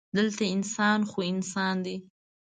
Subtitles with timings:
[0.17, 1.95] دلته انسان خو انسان دی.